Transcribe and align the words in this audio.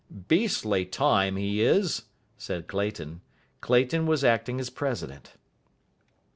"Beastly 0.27 0.83
time 0.83 1.35
he 1.35 1.61
is," 1.61 2.05
said 2.35 2.67
Clayton. 2.67 3.21
Clayton 3.59 4.07
was 4.07 4.23
acting 4.23 4.59
as 4.59 4.71
president. 4.71 5.33